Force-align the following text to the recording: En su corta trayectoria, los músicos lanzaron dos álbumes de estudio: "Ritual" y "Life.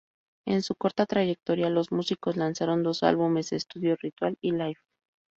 En 0.47 0.63
su 0.63 0.73
corta 0.73 1.05
trayectoria, 1.05 1.69
los 1.69 1.91
músicos 1.91 2.35
lanzaron 2.35 2.81
dos 2.81 3.03
álbumes 3.03 3.51
de 3.51 3.57
estudio: 3.57 3.95
"Ritual" 4.01 4.35
y 4.41 4.51
"Life. 4.51 4.81